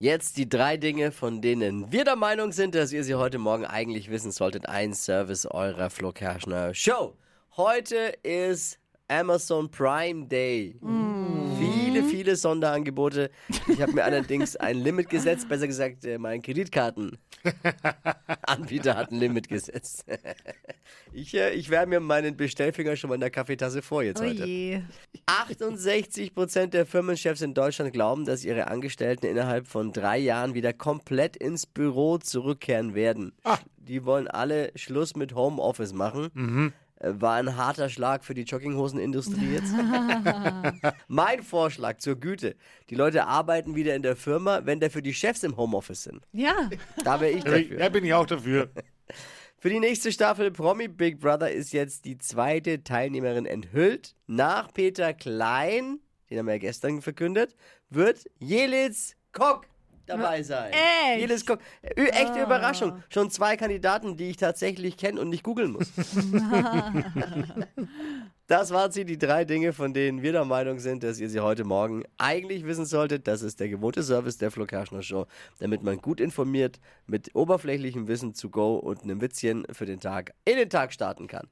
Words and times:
Jetzt 0.00 0.36
die 0.36 0.48
drei 0.48 0.76
Dinge, 0.76 1.10
von 1.10 1.42
denen 1.42 1.90
wir 1.90 2.04
der 2.04 2.14
Meinung 2.14 2.52
sind, 2.52 2.76
dass 2.76 2.92
ihr 2.92 3.02
sie 3.02 3.16
heute 3.16 3.38
Morgen 3.38 3.66
eigentlich 3.66 4.08
wissen 4.08 4.30
solltet. 4.30 4.68
Ein 4.68 4.94
Service 4.94 5.44
eurer 5.44 5.90
Flo 5.90 6.12
Kerschner 6.12 6.72
Show. 6.72 7.16
Heute 7.56 8.14
ist 8.22 8.78
Amazon 9.08 9.68
Prime 9.68 10.28
Day. 10.28 10.78
Viele, 11.58 12.04
viele 12.04 12.36
Sonderangebote. 12.36 13.28
Ich 13.66 13.82
habe 13.82 13.90
mir 13.90 14.04
allerdings 14.04 14.54
ein 14.54 14.78
Limit 14.78 15.10
gesetzt, 15.10 15.48
besser 15.48 15.66
gesagt, 15.66 16.04
äh, 16.04 16.16
mein 16.16 16.42
Kreditkartenanbieter 16.42 18.96
hat 18.96 19.10
ein 19.10 19.18
Limit 19.18 19.48
gesetzt. 19.48 20.04
Ich, 21.12 21.34
äh, 21.34 21.50
ich 21.52 21.70
werde 21.70 21.88
mir 21.88 22.00
meinen 22.00 22.36
Bestellfinger 22.36 22.96
schon 22.96 23.08
mal 23.08 23.14
in 23.14 23.20
der 23.20 23.30
Kaffeetasse 23.30 23.82
vor 23.82 24.02
jetzt 24.02 24.20
Oh 24.20 24.24
heute. 24.24 24.44
je. 24.44 24.80
68 25.26 26.34
Prozent 26.34 26.74
der 26.74 26.86
Firmenchefs 26.86 27.40
in 27.42 27.54
Deutschland 27.54 27.92
glauben, 27.92 28.24
dass 28.24 28.44
ihre 28.44 28.68
Angestellten 28.68 29.26
innerhalb 29.26 29.66
von 29.66 29.92
drei 29.92 30.18
Jahren 30.18 30.54
wieder 30.54 30.72
komplett 30.72 31.36
ins 31.36 31.66
Büro 31.66 32.18
zurückkehren 32.18 32.94
werden. 32.94 33.32
Die 33.78 34.04
wollen 34.04 34.28
alle 34.28 34.70
Schluss 34.76 35.16
mit 35.16 35.34
Homeoffice 35.34 35.92
machen. 35.92 36.72
Äh, 37.00 37.12
War 37.20 37.34
ein 37.36 37.56
harter 37.56 37.88
Schlag 37.88 38.24
für 38.24 38.34
die 38.34 38.42
Jogginghosenindustrie 38.42 39.54
jetzt. 39.54 39.72
mein 41.08 41.42
Vorschlag 41.42 41.98
zur 41.98 42.16
Güte. 42.16 42.56
Die 42.90 42.94
Leute 42.96 43.26
arbeiten 43.26 43.74
wieder 43.76 43.94
in 43.94 44.02
der 44.02 44.16
Firma, 44.16 44.60
wenn 44.64 44.80
dafür 44.80 45.00
die 45.02 45.14
Chefs 45.14 45.42
im 45.42 45.56
Homeoffice 45.56 46.02
sind. 46.02 46.22
Ja. 46.32 46.68
Da 47.04 47.20
wäre 47.20 47.32
ich 47.32 47.44
dafür. 47.44 47.78
Ja, 47.80 47.88
bin 47.88 48.04
ich 48.04 48.12
auch 48.14 48.26
dafür. 48.26 48.68
Für 49.60 49.70
die 49.70 49.80
nächste 49.80 50.12
Staffel 50.12 50.52
Promi 50.52 50.86
Big 50.86 51.18
Brother 51.18 51.50
ist 51.50 51.72
jetzt 51.72 52.04
die 52.04 52.16
zweite 52.16 52.84
Teilnehmerin 52.84 53.44
enthüllt. 53.44 54.14
Nach 54.28 54.72
Peter 54.72 55.12
Klein, 55.12 55.98
den 56.30 56.38
haben 56.38 56.46
wir 56.46 56.52
ja 56.52 56.58
gestern 56.58 57.02
verkündet, 57.02 57.56
wird 57.90 58.24
Jelitz 58.38 59.16
Kock 59.32 59.66
dabei 60.06 60.44
sein. 60.44 60.72
Echt? 60.72 61.44
Kock. 61.44 61.58
Ö, 61.96 62.06
echte 62.06 62.40
Überraschung. 62.40 63.02
Schon 63.08 63.32
zwei 63.32 63.56
Kandidaten, 63.56 64.16
die 64.16 64.30
ich 64.30 64.36
tatsächlich 64.36 64.96
kenne 64.96 65.20
und 65.20 65.28
nicht 65.28 65.42
googeln 65.42 65.72
muss. 65.72 65.88
Das 68.48 68.70
waren 68.70 68.90
sie, 68.90 69.04
die 69.04 69.18
drei 69.18 69.44
Dinge, 69.44 69.74
von 69.74 69.92
denen 69.92 70.22
wir 70.22 70.32
der 70.32 70.46
Meinung 70.46 70.78
sind, 70.78 71.02
dass 71.02 71.20
ihr 71.20 71.28
sie 71.28 71.40
heute 71.40 71.64
Morgen 71.64 72.04
eigentlich 72.16 72.64
wissen 72.64 72.86
solltet. 72.86 73.28
Das 73.28 73.42
ist 73.42 73.60
der 73.60 73.68
gewohnte 73.68 74.02
Service 74.02 74.38
der 74.38 74.50
Flo 74.50 74.64
Kerschner 74.64 75.02
Show, 75.02 75.26
damit 75.58 75.82
man 75.82 75.98
gut 75.98 76.18
informiert 76.18 76.80
mit 77.06 77.34
oberflächlichem 77.34 78.08
Wissen 78.08 78.32
zu 78.32 78.48
go 78.48 78.76
und 78.76 79.02
einem 79.02 79.20
Witzchen 79.20 79.66
für 79.70 79.84
den 79.84 80.00
Tag 80.00 80.32
in 80.46 80.56
den 80.56 80.70
Tag 80.70 80.94
starten 80.94 81.26
kann. 81.26 81.46